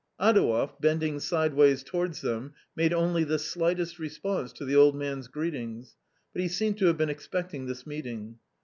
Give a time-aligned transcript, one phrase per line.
[0.19, 5.95] AdoueY, bending sideways towards them, made only the slightest response to the old man's greetings,
[6.33, 8.39] but he seemed to have been expecting this meeting.